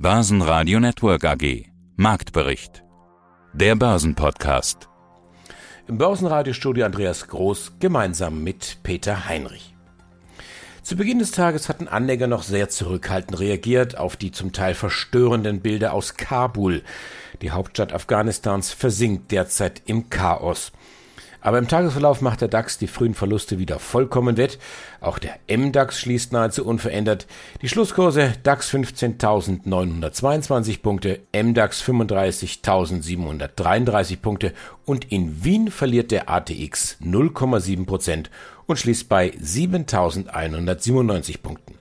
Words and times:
Börsenradio 0.00 0.78
Network 0.78 1.24
AG. 1.24 1.64
Marktbericht. 1.96 2.84
Der 3.52 3.74
Börsenpodcast. 3.74 4.88
Im 5.88 5.98
Börsenradiostudio 5.98 6.84
Andreas 6.84 7.26
Groß 7.26 7.72
gemeinsam 7.80 8.44
mit 8.44 8.78
Peter 8.84 9.26
Heinrich. 9.26 9.74
Zu 10.84 10.94
Beginn 10.94 11.18
des 11.18 11.32
Tages 11.32 11.68
hatten 11.68 11.88
Anleger 11.88 12.28
noch 12.28 12.44
sehr 12.44 12.68
zurückhaltend 12.68 13.40
reagiert 13.40 13.98
auf 13.98 14.16
die 14.16 14.30
zum 14.30 14.52
Teil 14.52 14.76
verstörenden 14.76 15.62
Bilder 15.62 15.94
aus 15.94 16.14
Kabul. 16.14 16.84
Die 17.42 17.50
Hauptstadt 17.50 17.92
Afghanistans 17.92 18.72
versinkt 18.72 19.32
derzeit 19.32 19.82
im 19.86 20.10
Chaos. 20.10 20.70
Aber 21.40 21.58
im 21.58 21.68
Tagesverlauf 21.68 22.20
macht 22.20 22.40
der 22.40 22.48
DAX 22.48 22.78
die 22.78 22.88
frühen 22.88 23.14
Verluste 23.14 23.58
wieder 23.58 23.78
vollkommen 23.78 24.36
wett. 24.36 24.58
Auch 25.00 25.18
der 25.18 25.38
MDAX 25.48 26.00
schließt 26.00 26.32
nahezu 26.32 26.66
unverändert. 26.66 27.28
Die 27.62 27.68
Schlusskurse 27.68 28.32
DAX 28.42 28.72
15.922 28.72 30.82
Punkte, 30.82 31.20
MDAX 31.32 31.80
35.733 31.82 34.16
Punkte 34.20 34.52
und 34.84 35.12
in 35.12 35.44
Wien 35.44 35.70
verliert 35.70 36.10
der 36.10 36.28
ATX 36.28 36.96
0,7 37.00 37.86
Prozent 37.86 38.30
und 38.66 38.76
schließt 38.78 39.08
bei 39.08 39.30
7.197 39.30 41.40
Punkten. 41.40 41.78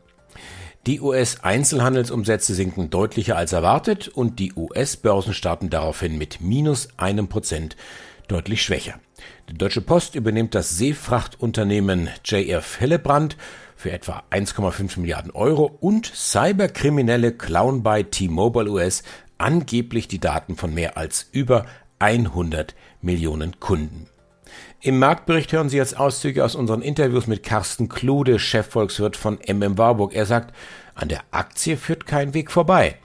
Die 0.87 1.01
US-Einzelhandelsumsätze 1.01 2.53
sinken 2.53 2.89
deutlicher 2.89 3.35
als 3.35 3.51
erwartet 3.51 4.07
und 4.07 4.39
die 4.39 4.53
US-Börsen 4.53 5.33
starten 5.33 5.69
daraufhin 5.69 6.17
mit 6.17 6.39
minus 6.39 6.87
einem 6.95 7.27
Prozent 7.27 7.75
deutlich 8.27 8.61
schwächer. 8.61 8.99
Die 9.49 9.57
Deutsche 9.57 9.81
Post 9.81 10.15
übernimmt 10.15 10.55
das 10.55 10.77
Seefrachtunternehmen 10.77 12.09
JF 12.23 12.77
Hillebrand 12.77 13.37
für 13.75 13.91
etwa 13.91 14.23
1,5 14.31 14.99
Milliarden 14.99 15.31
Euro 15.31 15.65
und 15.79 16.05
Cyberkriminelle 16.07 17.31
klauen 17.31 17.83
bei 17.83 18.03
T-Mobile 18.03 18.69
US 18.69 19.03
angeblich 19.37 20.07
die 20.07 20.19
Daten 20.19 20.55
von 20.55 20.73
mehr 20.73 20.97
als 20.97 21.27
über 21.31 21.65
100 21.99 22.75
Millionen 23.01 23.59
Kunden. 23.59 24.07
Im 24.79 24.99
Marktbericht 24.99 25.51
hören 25.53 25.69
Sie 25.69 25.77
jetzt 25.77 25.97
Auszüge 25.97 26.45
aus 26.45 26.55
unseren 26.55 26.81
Interviews 26.81 27.27
mit 27.27 27.43
Carsten 27.43 27.89
Klude, 27.89 28.39
Chefvolkswirt 28.39 29.17
von 29.17 29.39
MM 29.47 29.77
Warburg. 29.77 30.13
Er 30.13 30.25
sagt, 30.25 30.53
an 30.93 31.09
der 31.09 31.21
Aktie 31.31 31.77
führt 31.77 32.05
kein 32.05 32.33
Weg 32.33 32.51
vorbei. 32.51 32.97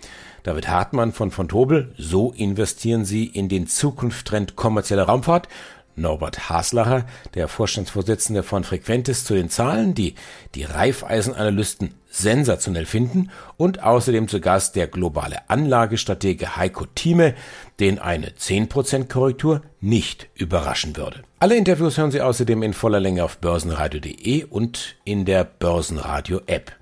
David 0.42 0.68
Hartmann 0.68 1.12
von 1.12 1.30
von 1.30 1.48
Tobel, 1.48 1.94
so 1.96 2.32
investieren 2.32 3.04
Sie 3.04 3.26
in 3.26 3.48
den 3.48 3.66
Zukunftstrend 3.66 4.56
kommerzielle 4.56 5.02
Raumfahrt. 5.02 5.48
Norbert 5.94 6.48
Haslacher, 6.48 7.04
der 7.34 7.48
Vorstandsvorsitzende 7.48 8.42
von 8.42 8.64
Frequentis, 8.64 9.24
zu 9.24 9.34
den 9.34 9.50
Zahlen, 9.50 9.94
die 9.94 10.14
die 10.54 10.64
Reifeisenanalysten 10.64 11.94
sensationell 12.08 12.86
finden 12.86 13.30
und 13.56 13.82
außerdem 13.82 14.28
zu 14.28 14.40
Gast 14.40 14.74
der 14.74 14.86
globale 14.86 15.50
Anlagestratege 15.50 16.56
Heiko 16.56 16.86
Thieme, 16.94 17.34
den 17.78 17.98
eine 17.98 18.30
10% 18.30 19.08
Korrektur 19.08 19.62
nicht 19.80 20.28
überraschen 20.34 20.96
würde. 20.96 21.22
Alle 21.38 21.56
Interviews 21.56 21.98
hören 21.98 22.10
Sie 22.10 22.20
außerdem 22.20 22.62
in 22.62 22.72
voller 22.72 23.00
Länge 23.00 23.24
auf 23.24 23.38
börsenradio.de 23.38 24.44
und 24.44 24.96
in 25.04 25.24
der 25.24 25.44
Börsenradio 25.44 26.40
App. 26.46 26.72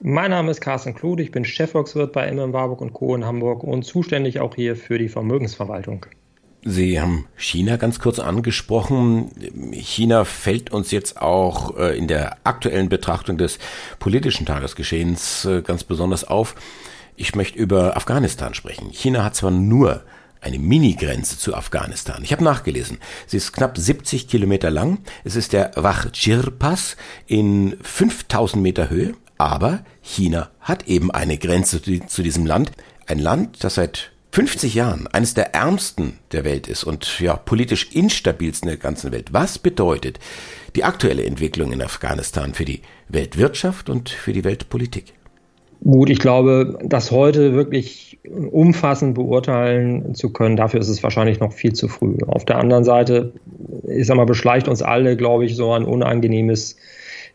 Mein 0.00 0.30
Name 0.30 0.50
ist 0.50 0.60
Carsten 0.60 0.94
Klude, 0.94 1.22
ich 1.22 1.30
bin 1.30 1.44
Chefvolkswirt 1.44 2.12
bei 2.12 2.30
MM 2.30 2.52
Warburg 2.52 2.92
Co. 2.92 3.14
in 3.14 3.24
Hamburg 3.24 3.64
und 3.64 3.82
zuständig 3.82 4.40
auch 4.40 4.54
hier 4.54 4.76
für 4.76 4.98
die 4.98 5.08
Vermögensverwaltung. 5.08 6.04
Sie 6.64 7.00
haben 7.00 7.26
China 7.36 7.76
ganz 7.76 7.98
kurz 7.98 8.18
angesprochen. 8.18 9.30
China 9.72 10.24
fällt 10.24 10.70
uns 10.70 10.90
jetzt 10.90 11.22
auch 11.22 11.78
äh, 11.78 11.96
in 11.96 12.08
der 12.08 12.36
aktuellen 12.44 12.88
Betrachtung 12.88 13.38
des 13.38 13.58
politischen 13.98 14.44
Tagesgeschehens 14.46 15.44
äh, 15.44 15.62
ganz 15.62 15.84
besonders 15.84 16.24
auf. 16.24 16.56
Ich 17.14 17.34
möchte 17.34 17.58
über 17.58 17.96
Afghanistan 17.96 18.52
sprechen. 18.52 18.90
China 18.90 19.24
hat 19.24 19.36
zwar 19.36 19.52
nur 19.52 20.02
eine 20.40 20.58
Mini-Grenze 20.58 21.38
zu 21.38 21.54
Afghanistan. 21.54 22.20
Ich 22.22 22.32
habe 22.32 22.44
nachgelesen. 22.44 22.98
Sie 23.26 23.38
ist 23.38 23.52
knapp 23.52 23.78
70 23.78 24.28
Kilometer 24.28 24.70
lang. 24.70 24.98
Es 25.24 25.36
ist 25.36 25.52
der 25.52 25.70
Wachchir-Pass 25.76 26.96
in 27.26 27.76
5000 27.80 28.62
Meter 28.62 28.90
Höhe. 28.90 29.14
Aber 29.38 29.80
China 30.00 30.50
hat 30.60 30.88
eben 30.88 31.10
eine 31.10 31.38
Grenze 31.38 31.82
zu 31.82 32.22
diesem 32.22 32.46
Land. 32.46 32.72
Ein 33.06 33.18
Land, 33.18 33.62
das 33.62 33.74
seit 33.74 34.12
50 34.32 34.74
Jahren 34.74 35.06
eines 35.06 35.34
der 35.34 35.54
ärmsten 35.54 36.18
der 36.32 36.44
Welt 36.44 36.68
ist 36.68 36.84
und 36.84 37.20
ja 37.20 37.36
politisch 37.36 37.90
instabilsten 37.92 38.68
der 38.68 38.76
ganzen 38.76 39.12
Welt. 39.12 39.32
Was 39.32 39.58
bedeutet 39.58 40.18
die 40.74 40.84
aktuelle 40.84 41.24
Entwicklung 41.24 41.72
in 41.72 41.82
Afghanistan 41.82 42.52
für 42.52 42.66
die 42.66 42.82
Weltwirtschaft 43.08 43.88
und 43.88 44.10
für 44.10 44.34
die 44.34 44.44
Weltpolitik? 44.44 45.14
Gut, 45.82 46.10
ich 46.10 46.18
glaube, 46.18 46.78
das 46.82 47.10
heute 47.10 47.54
wirklich 47.54 48.18
umfassend 48.50 49.14
beurteilen 49.14 50.14
zu 50.14 50.32
können, 50.32 50.56
dafür 50.56 50.80
ist 50.80 50.88
es 50.88 51.02
wahrscheinlich 51.02 51.38
noch 51.38 51.52
viel 51.52 51.74
zu 51.74 51.88
früh. 51.88 52.16
Auf 52.26 52.44
der 52.44 52.58
anderen 52.58 52.84
Seite, 52.84 53.32
ich 53.86 54.06
sag 54.06 54.16
mal, 54.16 54.26
beschleicht 54.26 54.68
uns 54.68 54.82
alle, 54.82 55.16
glaube 55.16 55.44
ich, 55.44 55.54
so 55.54 55.72
ein 55.72 55.84
unangenehmes 55.84 56.76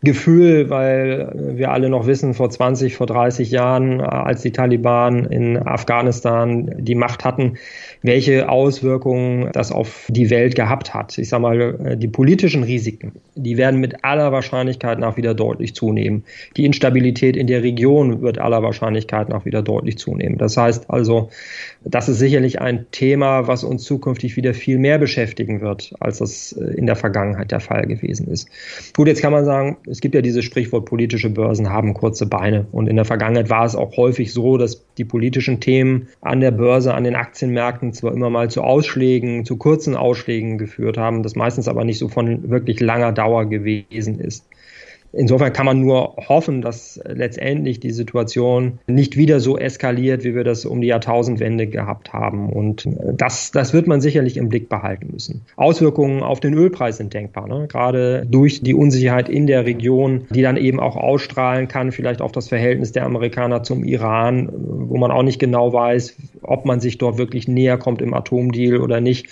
Gefühl, 0.03 0.71
weil 0.71 1.31
wir 1.35 1.71
alle 1.71 1.87
noch 1.89 2.07
wissen, 2.07 2.33
vor 2.33 2.49
20, 2.49 2.95
vor 2.95 3.05
30 3.05 3.51
Jahren, 3.51 4.01
als 4.01 4.41
die 4.41 4.51
Taliban 4.51 5.25
in 5.25 5.57
Afghanistan 5.57 6.71
die 6.79 6.95
Macht 6.95 7.23
hatten, 7.23 7.57
welche 8.01 8.49
Auswirkungen 8.49 9.51
das 9.53 9.71
auf 9.71 10.07
die 10.09 10.31
Welt 10.31 10.55
gehabt 10.55 10.95
hat. 10.95 11.19
Ich 11.19 11.29
sage 11.29 11.41
mal, 11.43 11.97
die 11.97 12.07
politischen 12.07 12.63
Risiken, 12.63 13.11
die 13.35 13.57
werden 13.57 13.79
mit 13.79 14.03
aller 14.03 14.31
Wahrscheinlichkeit 14.31 14.97
nach 14.97 15.17
wieder 15.17 15.35
deutlich 15.35 15.75
zunehmen. 15.75 16.23
Die 16.57 16.65
Instabilität 16.65 17.37
in 17.37 17.45
der 17.45 17.61
Region 17.61 18.21
wird 18.21 18.39
aller 18.39 18.63
Wahrscheinlichkeit 18.63 19.29
nach 19.29 19.45
wieder 19.45 19.61
deutlich 19.61 19.99
zunehmen. 19.99 20.39
Das 20.39 20.57
heißt 20.57 20.89
also, 20.89 21.29
das 21.83 22.09
ist 22.09 22.17
sicherlich 22.17 22.59
ein 22.59 22.87
Thema, 22.89 23.47
was 23.47 23.63
uns 23.63 23.83
zukünftig 23.83 24.35
wieder 24.35 24.55
viel 24.55 24.79
mehr 24.79 24.97
beschäftigen 24.97 25.61
wird, 25.61 25.93
als 25.99 26.17
das 26.17 26.53
in 26.53 26.87
der 26.87 26.95
Vergangenheit 26.95 27.51
der 27.51 27.59
Fall 27.59 27.85
gewesen 27.85 28.27
ist. 28.27 28.49
Gut, 28.95 29.07
jetzt 29.07 29.21
kann 29.21 29.31
man 29.31 29.45
sagen, 29.45 29.77
es 29.91 29.99
gibt 29.99 30.15
ja 30.15 30.21
dieses 30.21 30.45
Sprichwort, 30.45 30.85
politische 30.85 31.29
Börsen 31.29 31.69
haben 31.69 31.93
kurze 31.93 32.25
Beine. 32.25 32.65
Und 32.71 32.87
in 32.87 32.95
der 32.95 33.03
Vergangenheit 33.03 33.49
war 33.49 33.65
es 33.65 33.75
auch 33.75 33.97
häufig 33.97 34.31
so, 34.31 34.57
dass 34.57 34.85
die 34.97 35.03
politischen 35.03 35.59
Themen 35.59 36.07
an 36.21 36.39
der 36.39 36.51
Börse, 36.51 36.93
an 36.93 37.03
den 37.03 37.15
Aktienmärkten 37.15 37.91
zwar 37.91 38.13
immer 38.13 38.29
mal 38.29 38.49
zu 38.49 38.61
Ausschlägen, 38.63 39.43
zu 39.43 39.57
kurzen 39.57 39.97
Ausschlägen 39.97 40.57
geführt 40.57 40.97
haben, 40.97 41.23
das 41.23 41.35
meistens 41.35 41.67
aber 41.67 41.83
nicht 41.83 41.99
so 41.99 42.07
von 42.07 42.49
wirklich 42.49 42.79
langer 42.79 43.11
Dauer 43.11 43.49
gewesen 43.49 44.17
ist. 44.21 44.47
Insofern 45.13 45.51
kann 45.51 45.65
man 45.65 45.81
nur 45.81 46.15
hoffen, 46.29 46.61
dass 46.61 46.99
letztendlich 47.05 47.79
die 47.79 47.91
Situation 47.91 48.79
nicht 48.87 49.17
wieder 49.17 49.39
so 49.39 49.57
eskaliert, 49.57 50.23
wie 50.23 50.35
wir 50.35 50.43
das 50.43 50.65
um 50.65 50.79
die 50.79 50.87
Jahrtausendwende 50.87 51.67
gehabt 51.67 52.13
haben. 52.13 52.49
Und 52.49 52.87
das, 53.13 53.51
das 53.51 53.73
wird 53.73 53.87
man 53.87 53.99
sicherlich 53.99 54.37
im 54.37 54.49
Blick 54.49 54.69
behalten 54.69 55.09
müssen. 55.11 55.41
Auswirkungen 55.57 56.23
auf 56.23 56.39
den 56.39 56.53
Ölpreis 56.53 56.97
sind 56.97 57.13
denkbar, 57.13 57.47
ne? 57.47 57.67
gerade 57.67 58.25
durch 58.29 58.61
die 58.61 58.73
Unsicherheit 58.73 59.27
in 59.27 59.47
der 59.47 59.65
Region, 59.65 60.25
die 60.29 60.41
dann 60.41 60.57
eben 60.57 60.79
auch 60.79 60.95
ausstrahlen 60.95 61.67
kann, 61.67 61.91
vielleicht 61.91 62.21
auf 62.21 62.31
das 62.31 62.47
Verhältnis 62.47 62.93
der 62.93 63.05
Amerikaner 63.05 63.63
zum 63.63 63.83
Iran, 63.83 64.49
wo 64.53 64.97
man 64.97 65.11
auch 65.11 65.23
nicht 65.23 65.39
genau 65.39 65.73
weiß, 65.73 66.15
ob 66.41 66.65
man 66.65 66.79
sich 66.79 66.97
dort 66.97 67.17
wirklich 67.17 67.47
näher 67.47 67.77
kommt 67.77 68.01
im 68.01 68.13
Atomdeal 68.13 68.77
oder 68.77 69.01
nicht. 69.01 69.27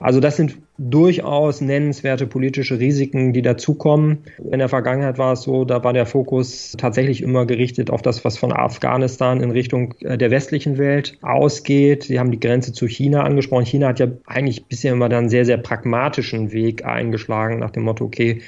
Also 0.00 0.20
das 0.20 0.36
sind 0.36 0.58
durchaus 0.76 1.60
nennenswerte 1.60 2.26
politische 2.26 2.78
Risiken, 2.78 3.32
die 3.32 3.42
dazukommen. 3.42 4.24
In 4.50 4.58
der 4.58 4.68
Vergangenheit 4.68 5.18
war 5.18 5.34
es 5.34 5.42
so, 5.42 5.64
da 5.64 5.84
war 5.84 5.92
der 5.92 6.06
Fokus 6.06 6.74
tatsächlich 6.76 7.22
immer 7.22 7.46
gerichtet 7.46 7.90
auf 7.90 8.02
das, 8.02 8.24
was 8.24 8.36
von 8.36 8.52
Afghanistan 8.52 9.40
in 9.40 9.50
Richtung 9.50 9.94
äh, 10.00 10.18
der 10.18 10.30
westlichen 10.30 10.78
Welt 10.78 11.16
ausgeht. 11.22 12.04
Sie 12.04 12.18
haben 12.18 12.30
die 12.30 12.40
Grenze 12.40 12.72
zu 12.72 12.86
China 12.86 13.22
angesprochen. 13.22 13.66
China 13.66 13.88
hat 13.88 14.00
ja 14.00 14.08
eigentlich 14.26 14.66
bisher 14.66 14.92
immer 14.92 15.08
dann 15.08 15.20
einen 15.20 15.28
sehr, 15.28 15.44
sehr 15.44 15.58
pragmatischen 15.58 16.52
Weg 16.52 16.84
eingeschlagen 16.84 17.60
nach 17.60 17.70
dem 17.70 17.84
Motto, 17.84 18.04
okay, 18.04 18.40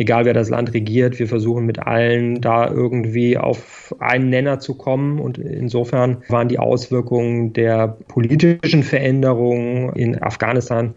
egal 0.00 0.24
wer 0.24 0.32
das 0.32 0.48
Land 0.48 0.72
regiert, 0.72 1.18
wir 1.18 1.28
versuchen 1.28 1.66
mit 1.66 1.78
allen 1.78 2.40
da 2.40 2.70
irgendwie 2.70 3.36
auf 3.36 3.94
einen 3.98 4.30
Nenner 4.30 4.58
zu 4.58 4.74
kommen. 4.74 5.20
Und 5.20 5.36
insofern 5.36 6.22
waren 6.28 6.48
die 6.48 6.58
Auswirkungen 6.58 7.52
der 7.52 7.98
politischen 8.08 8.82
Veränderungen 8.82 9.92
in 9.94 10.20
Afghanistan 10.20 10.94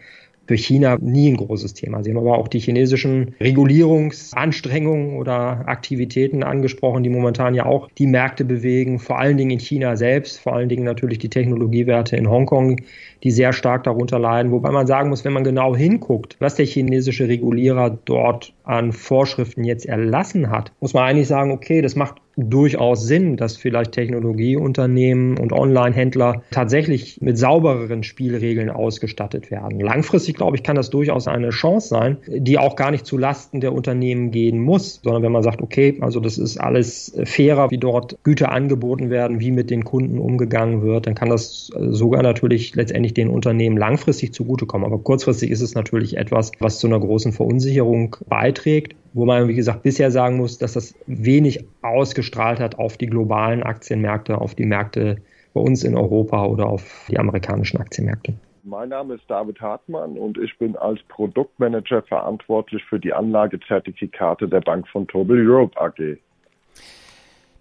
für 0.48 0.58
China 0.58 0.98
nie 1.00 1.32
ein 1.32 1.38
großes 1.38 1.74
Thema. 1.74 2.04
Sie 2.04 2.12
haben 2.12 2.18
aber 2.18 2.38
auch 2.38 2.48
die 2.48 2.60
chinesischen 2.60 3.36
Regulierungsanstrengungen 3.40 5.18
oder 5.18 5.68
Aktivitäten 5.68 6.44
angesprochen, 6.44 7.04
die 7.04 7.10
momentan 7.10 7.56
ja 7.56 7.66
auch 7.66 7.90
die 7.98 8.08
Märkte 8.08 8.44
bewegen, 8.44 9.00
vor 9.00 9.20
allen 9.20 9.38
Dingen 9.38 9.52
in 9.52 9.60
China 9.60 9.96
selbst, 9.96 10.40
vor 10.40 10.54
allen 10.54 10.70
Dingen 10.70 10.84
natürlich 10.84 11.20
die 11.20 11.30
Technologiewerte 11.30 12.18
in 12.18 12.30
Hongkong, 12.30 12.82
die 13.24 13.32
sehr 13.32 13.54
stark 13.54 13.84
darunter 13.84 14.20
leiden. 14.20 14.52
Wobei 14.52 14.72
man 14.72 14.88
sagen 14.88 15.10
muss, 15.10 15.24
wenn 15.24 15.34
man 15.34 15.44
genau 15.44 15.76
hinguckt, 15.76 16.36
was 16.40 16.56
der 16.56 16.66
chinesische 16.66 17.28
Regulierer 17.28 17.98
dort 18.06 18.54
an 18.64 18.92
Vorschriften 18.92 19.64
jetzt 19.64 19.86
erlassen 19.86 20.50
hat, 20.50 20.72
muss 20.82 20.94
man 20.94 21.04
eigentlich 21.04 21.28
sagen, 21.28 21.52
okay, 21.52 21.82
das 21.82 21.96
macht 21.96 22.23
durchaus 22.36 23.06
Sinn, 23.06 23.38
dass 23.38 23.58
vielleicht 23.58 23.92
Technologieunternehmen 23.92 25.38
und 25.38 25.54
Online-Händler 25.54 26.44
tatsächlich 26.52 27.22
mit 27.22 27.38
saubereren 27.38 28.04
Spielregeln 28.04 28.70
ausgestattet 28.70 29.52
werden. 29.52 29.80
Langfristig, 29.80 30.36
glaube 30.36 30.58
ich, 30.58 30.64
kann 30.64 30.76
das 30.76 30.90
durchaus 30.90 31.28
eine 31.28 31.50
Chance 31.50 31.88
sein, 31.88 32.18
die 32.28 32.58
auch 32.58 32.76
gar 32.76 32.92
nicht 32.92 33.06
zu 33.06 33.18
Lasten 33.18 33.62
der 33.62 33.74
Unternehmen 33.74 34.32
gehen 34.32 34.60
muss, 34.60 35.00
sondern 35.04 35.24
wenn 35.24 35.32
man 35.32 35.44
sagt, 35.44 35.62
okay, 35.62 35.98
also 36.02 36.20
das 36.20 36.38
ist 36.38 36.58
alles 36.58 37.16
fairer, 37.24 37.70
wie 37.72 37.78
dort 37.78 38.18
Güter 38.24 38.52
angeboten 38.52 39.10
werden, 39.10 39.40
wie 39.40 39.52
mit 39.52 39.70
den 39.70 39.84
Kunden 39.84 40.18
umgegangen 40.18 40.82
wird, 40.82 41.08
dann 41.08 41.16
kann 41.16 41.30
das 41.30 41.72
sogar 41.90 42.24
natürlich 42.24 42.76
letztendlich 42.76 43.14
den 43.14 43.30
Unternehmen 43.30 43.78
langfristig 43.78 44.34
zugutekommen. 44.34 44.86
Aber 44.86 45.00
kurzfristig 45.00 45.52
ist 45.52 45.62
es 45.62 45.76
natürlich 45.76 46.18
etwas, 46.18 46.52
was 46.60 46.80
zu 46.80 46.88
einer 46.88 47.00
großen 47.00 47.32
Verunsicherung 47.32 48.16
beiträgt 48.28 48.96
wo 49.14 49.26
man, 49.26 49.48
wie 49.48 49.56
gesagt, 49.56 49.84
bisher 49.84 50.12
sagen 50.12 50.38
muss, 50.38 50.58
dass 50.58 50.74
das 50.74 50.96
wenig 51.08 51.66
ausgestrahlt 51.82 52.60
hat 52.60 52.78
auf 52.80 52.98
die 52.98 53.08
globalen 53.08 53.64
Aktienmärkte, 53.64 54.40
auf 54.40 54.56
die 54.56 54.66
Märkte 54.66 55.18
bei 55.54 55.62
uns 55.62 55.84
in 55.84 55.96
Europa 55.96 56.46
oder 56.46 56.68
auf 56.68 57.08
die 57.10 57.20
amerikanischen 57.20 57.80
Aktienmärkte. 57.80 58.34
Mein 58.64 58.90
Name 58.90 59.16
ist 59.16 59.24
David 59.28 59.60
Hartmann 59.60 60.18
und 60.18 60.38
ich 60.38 60.58
bin 60.58 60.76
als 60.78 61.02
Produktmanager 61.10 62.02
verantwortlich 62.04 62.84
für 62.86 63.00
die 63.00 63.14
Anlagezertifikate 63.14 64.48
der 64.48 64.62
Bank 64.62 64.88
von 64.88 65.06
Tobel 65.08 65.48
Europe 65.48 65.80
AG. 65.80 66.18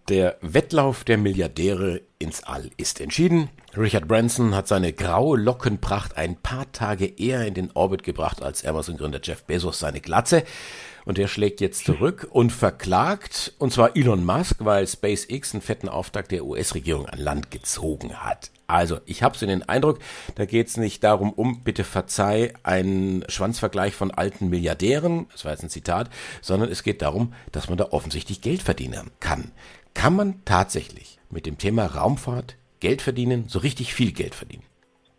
Der 0.09 0.37
Wettlauf 0.41 1.05
der 1.05 1.17
Milliardäre 1.17 2.01
ins 2.19 2.43
All 2.43 2.71
ist 2.77 3.01
entschieden. 3.01 3.51
Richard 3.77 4.09
Branson 4.09 4.55
hat 4.55 4.67
seine 4.67 4.93
graue 4.93 5.39
Lockenpracht 5.39 6.17
ein 6.17 6.37
paar 6.37 6.71
Tage 6.73 7.07
eher 7.07 7.47
in 7.47 7.55
den 7.55 7.71
Orbit 7.73 8.03
gebracht 8.03 8.43
als 8.43 8.65
Amazon-Gründer 8.65 9.21
Jeff 9.23 9.45
Bezos 9.45 9.79
seine 9.79 10.01
Glatze. 10.01 10.43
Und 11.05 11.19
der 11.19 11.29
schlägt 11.29 11.61
jetzt 11.61 11.85
zurück 11.85 12.27
und 12.31 12.51
verklagt, 12.51 13.55
und 13.59 13.73
zwar 13.73 13.97
Elon 13.97 14.25
Musk, 14.25 14.57
weil 14.65 14.87
SpaceX 14.87 15.55
einen 15.55 15.63
fetten 15.63 15.89
Auftrag 15.89 16.29
der 16.29 16.45
US-Regierung 16.45 17.07
an 17.07 17.19
Land 17.19 17.51
gezogen 17.51 18.15
hat. 18.15 18.51
Also, 18.73 19.01
ich 19.05 19.23
habe 19.23 19.37
so 19.37 19.45
den 19.45 19.69
Eindruck, 19.69 19.99
da 20.35 20.47
geht 20.47 20.69
es 20.69 20.79
nicht 20.79 21.05
darum, 21.05 21.31
um, 21.35 21.63
bitte 21.63 21.85
verzeih, 21.85 22.55
einen 22.63 23.23
Schwanzvergleich 23.29 23.95
von 23.95 24.11
alten 24.11 24.49
Milliardären, 24.49 25.27
das 25.31 25.45
war 25.45 25.53
jetzt 25.53 25.63
ein 25.63 25.69
Zitat, 25.69 26.09
sondern 26.41 26.71
es 26.71 26.83
geht 26.83 27.03
darum, 27.03 27.35
dass 27.53 27.69
man 27.69 27.77
da 27.77 27.89
offensichtlich 27.91 28.41
Geld 28.41 28.63
verdienen 28.63 29.11
kann. 29.21 29.53
Kann 29.93 30.17
man 30.17 30.43
tatsächlich 30.47 31.19
mit 31.29 31.45
dem 31.45 31.59
Thema 31.59 31.85
Raumfahrt 31.85 32.57
Geld 32.81 33.03
verdienen, 33.03 33.45
so 33.47 33.59
richtig 33.59 33.93
viel 33.93 34.13
Geld 34.13 34.35
verdienen? 34.35 34.65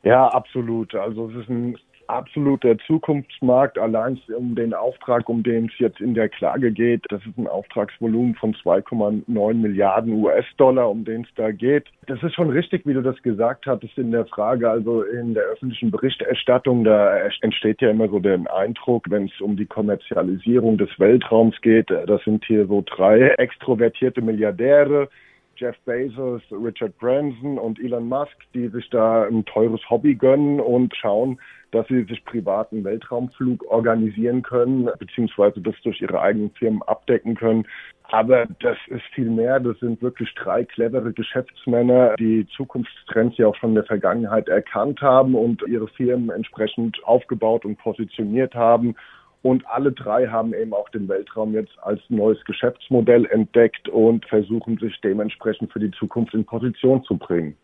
Ja, 0.01 0.27
absolut. 0.29 0.95
Also 0.95 1.29
es 1.29 1.43
ist 1.43 1.49
ein 1.49 1.77
absoluter 2.07 2.77
Zukunftsmarkt. 2.87 3.77
Allein 3.77 4.19
um 4.37 4.55
den 4.55 4.73
Auftrag, 4.73 5.29
um 5.29 5.43
den 5.43 5.65
es 5.65 5.79
jetzt 5.79 5.99
in 5.99 6.13
der 6.13 6.29
Klage 6.29 6.71
geht, 6.71 7.03
das 7.09 7.21
ist 7.25 7.37
ein 7.37 7.47
Auftragsvolumen 7.47 8.35
von 8.35 8.53
2,9 8.53 9.53
Milliarden 9.53 10.23
US-Dollar, 10.23 10.89
um 10.89 11.05
den 11.05 11.21
es 11.21 11.29
da 11.35 11.51
geht. 11.51 11.85
Das 12.07 12.21
ist 12.21 12.35
schon 12.35 12.49
richtig, 12.49 12.85
wie 12.85 12.93
du 12.93 13.01
das 13.01 13.21
gesagt 13.23 13.65
hattest 13.65 13.97
in 13.97 14.11
der 14.11 14.25
Frage. 14.25 14.69
Also 14.69 15.03
in 15.03 15.33
der 15.33 15.43
öffentlichen 15.43 15.91
Berichterstattung, 15.91 16.83
da 16.83 17.15
entsteht 17.41 17.81
ja 17.81 17.89
immer 17.89 18.09
so 18.09 18.19
der 18.19 18.39
Eindruck, 18.53 19.09
wenn 19.09 19.25
es 19.25 19.41
um 19.41 19.55
die 19.55 19.65
Kommerzialisierung 19.65 20.77
des 20.77 20.89
Weltraums 20.99 21.59
geht, 21.61 21.89
das 21.89 22.23
sind 22.23 22.43
hier 22.45 22.67
so 22.67 22.83
drei 22.85 23.29
extrovertierte 23.37 24.21
Milliardäre, 24.21 25.09
Jeff 25.55 25.75
Bezos, 25.85 26.41
Richard 26.51 26.97
Branson 26.97 27.57
und 27.57 27.79
Elon 27.79 28.07
Musk, 28.07 28.35
die 28.53 28.67
sich 28.69 28.89
da 28.89 29.23
ein 29.23 29.45
teures 29.45 29.81
Hobby 29.89 30.15
gönnen 30.15 30.59
und 30.59 30.95
schauen, 30.95 31.39
dass 31.71 31.87
sie 31.87 32.03
sich 32.03 32.23
privaten 32.25 32.83
Weltraumflug 32.83 33.63
organisieren 33.69 34.43
können, 34.43 34.89
beziehungsweise 34.99 35.59
das 35.61 35.75
durch 35.83 36.01
ihre 36.01 36.21
eigenen 36.21 36.51
Firmen 36.51 36.83
abdecken 36.83 37.35
können. 37.35 37.65
Aber 38.03 38.45
das 38.59 38.77
ist 38.87 39.03
viel 39.15 39.29
mehr. 39.29 39.59
Das 39.59 39.79
sind 39.79 40.01
wirklich 40.01 40.33
drei 40.35 40.65
clevere 40.65 41.13
Geschäftsmänner, 41.13 42.15
die 42.19 42.45
Zukunftstrends 42.55 43.37
ja 43.37 43.47
auch 43.47 43.55
schon 43.55 43.69
in 43.69 43.75
der 43.75 43.85
Vergangenheit 43.85 44.49
erkannt 44.49 45.01
haben 45.01 45.33
und 45.33 45.63
ihre 45.67 45.87
Firmen 45.87 46.29
entsprechend 46.29 47.03
aufgebaut 47.05 47.65
und 47.65 47.77
positioniert 47.77 48.53
haben. 48.53 48.95
Und 49.43 49.65
alle 49.67 49.91
drei 49.91 50.27
haben 50.27 50.53
eben 50.53 50.73
auch 50.73 50.89
den 50.89 51.07
Weltraum 51.07 51.53
jetzt 51.53 51.73
als 51.81 52.01
neues 52.09 52.43
Geschäftsmodell 52.45 53.25
entdeckt 53.27 53.87
und 53.89 54.25
versuchen 54.25 54.77
sich 54.77 54.99
dementsprechend 55.01 55.71
für 55.71 55.79
die 55.79 55.91
Zukunft 55.91 56.33
in 56.33 56.45
Position 56.45 57.03
zu 57.03 57.17
bringen 57.17 57.55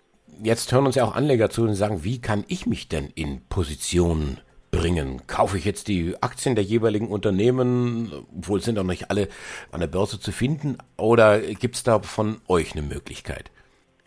jetzt 0.44 0.72
hören 0.72 0.86
uns 0.86 0.96
ja 0.96 1.04
auch 1.04 1.16
Anleger 1.16 1.50
zu 1.50 1.64
und 1.64 1.76
sagen, 1.76 2.04
wie 2.04 2.20
kann 2.20 2.44
ich 2.48 2.66
mich 2.66 2.88
denn 2.88 3.10
in 3.16 3.42
Position 3.50 4.38
bringen? 4.72 5.22
Kaufe 5.28 5.58
ich 5.58 5.66
jetzt 5.66 5.88
die 5.88 6.16
Aktien 6.22 6.56
der 6.56 6.64
jeweiligen 6.64 7.08
Unternehmen, 7.08 8.12
obwohl 8.38 8.62
sind 8.62 8.80
auch 8.80 8.84
nicht 8.84 9.10
alle 9.10 9.28
an 9.72 9.80
der 9.80 9.88
Börse 9.88 10.20
zu 10.20 10.32
finden, 10.32 10.78
oder 10.98 11.40
gibt 11.40 11.76
es 11.76 11.84
da 11.84 12.00
von 12.00 12.38
euch 12.48 12.74
eine 12.74 12.82
Möglichkeit? 12.82 13.52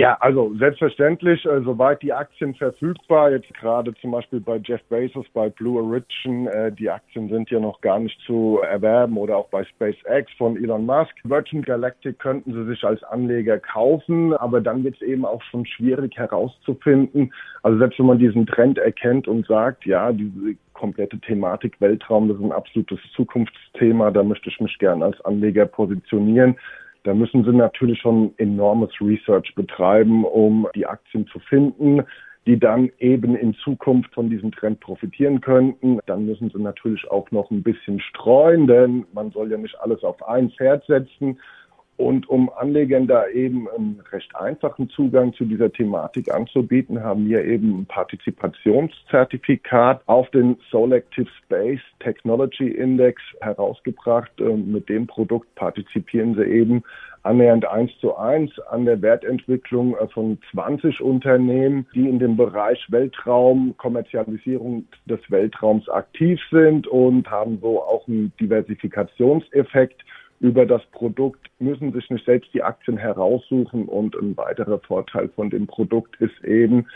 Ja, 0.02 0.16
also 0.18 0.52
selbstverständlich, 0.58 1.46
äh, 1.46 1.60
soweit 1.60 2.02
die 2.02 2.12
Aktien 2.12 2.56
verfügbar, 2.56 3.30
jetzt 3.30 3.54
gerade 3.54 3.94
zum 4.00 4.10
Beispiel 4.10 4.40
bei 4.40 4.56
Jeff 4.56 4.82
Bezos, 4.88 5.24
bei 5.32 5.48
Blue 5.48 5.80
Origin, 5.80 6.48
äh, 6.48 6.72
die 6.72 6.90
Aktien 6.90 7.28
sind 7.28 7.48
ja 7.50 7.60
noch 7.60 7.80
gar 7.82 8.00
nicht 8.00 8.20
zu 8.26 8.58
erwerben 8.68 9.16
oder 9.16 9.36
auch 9.36 9.46
bei 9.50 9.62
SpaceX 9.62 10.32
von 10.36 10.56
Elon 10.56 10.86
Musk. 10.86 11.14
Virgin 11.22 11.62
Galactic 11.62 12.18
könnten 12.18 12.52
sie 12.52 12.64
sich 12.64 12.82
als 12.82 13.00
Anleger 13.04 13.60
kaufen, 13.60 14.34
aber 14.34 14.60
dann 14.60 14.82
wird 14.82 14.96
es 14.96 15.02
eben 15.02 15.24
auch 15.24 15.40
schon 15.44 15.64
schwierig 15.66 16.16
herauszufinden. 16.16 17.32
Also 17.62 17.78
selbst 17.78 18.00
wenn 18.00 18.06
man 18.06 18.18
diesen 18.18 18.44
Trend 18.44 18.78
erkennt 18.78 19.28
und 19.28 19.46
sagt, 19.46 19.86
ja, 19.86 20.10
diese 20.10 20.56
komplette 20.72 21.20
Thematik 21.20 21.80
Weltraum, 21.80 22.26
das 22.26 22.38
ist 22.38 22.42
ein 22.42 22.50
absolutes 22.50 22.98
Zukunftsthema, 23.14 24.10
da 24.10 24.24
möchte 24.24 24.50
ich 24.50 24.58
mich 24.58 24.76
gern 24.78 25.00
als 25.00 25.24
Anleger 25.24 25.66
positionieren 25.66 26.56
da 27.04 27.14
müssen 27.14 27.44
sie 27.44 27.52
natürlich 27.52 28.00
schon 28.00 28.32
enormes 28.38 28.90
Research 29.00 29.54
betreiben, 29.54 30.24
um 30.24 30.68
die 30.74 30.86
Aktien 30.86 31.26
zu 31.26 31.38
finden, 31.40 32.02
die 32.46 32.58
dann 32.58 32.90
eben 32.98 33.36
in 33.36 33.54
Zukunft 33.54 34.12
von 34.14 34.28
diesem 34.28 34.52
Trend 34.52 34.80
profitieren 34.80 35.40
könnten. 35.40 36.00
Dann 36.06 36.26
müssen 36.26 36.50
sie 36.50 36.60
natürlich 36.60 37.08
auch 37.10 37.30
noch 37.30 37.50
ein 37.50 37.62
bisschen 37.62 38.00
streuen, 38.00 38.66
denn 38.66 39.06
man 39.12 39.30
soll 39.30 39.50
ja 39.50 39.58
nicht 39.58 39.78
alles 39.80 40.02
auf 40.02 40.26
ein 40.26 40.50
Pferd 40.50 40.84
setzen. 40.86 41.38
Und 41.96 42.28
um 42.28 42.50
Anlegern 42.50 43.06
da 43.06 43.28
eben 43.28 43.68
einen 43.68 44.00
recht 44.10 44.34
einfachen 44.34 44.90
Zugang 44.90 45.32
zu 45.34 45.44
dieser 45.44 45.70
Thematik 45.70 46.34
anzubieten, 46.34 47.00
haben 47.02 47.28
wir 47.28 47.44
eben 47.44 47.80
ein 47.80 47.86
Partizipationszertifikat 47.86 50.02
auf 50.06 50.28
den 50.30 50.56
Selective 50.70 51.28
Space 51.44 51.82
Technology 52.00 52.68
Index 52.68 53.20
herausgebracht. 53.40 54.32
Ähm, 54.40 54.72
mit 54.72 54.88
dem 54.88 55.06
Produkt 55.06 55.54
partizipieren 55.54 56.34
sie 56.34 56.44
eben 56.44 56.82
annähernd 57.22 57.66
eins 57.66 57.90
zu 58.00 58.16
eins 58.16 58.50
an 58.70 58.84
der 58.84 59.00
Wertentwicklung 59.00 59.96
äh, 59.96 60.08
von 60.08 60.38
20 60.50 61.00
Unternehmen, 61.00 61.86
die 61.94 62.08
in 62.08 62.18
dem 62.18 62.36
Bereich 62.36 62.84
Weltraum, 62.90 63.74
Kommerzialisierung 63.76 64.86
des 65.06 65.20
Weltraums 65.28 65.88
aktiv 65.88 66.40
sind 66.50 66.86
und 66.86 67.30
haben 67.30 67.58
so 67.60 67.82
auch 67.82 68.06
einen 68.08 68.32
Diversifikationseffekt 68.40 70.02
über 70.42 70.66
das 70.66 70.82
Produkt, 70.90 71.40
müssen 71.60 71.92
sich 71.92 72.10
nicht 72.10 72.26
selbst 72.26 72.52
die 72.52 72.62
Aktien 72.62 72.98
heraussuchen. 72.98 73.86
Und 73.86 74.16
ein 74.16 74.36
weiterer 74.36 74.80
Vorteil 74.80 75.28
von 75.30 75.48
dem 75.50 75.68
Produkt 75.68 76.20
ist 76.20 76.44
eben, 76.44 76.86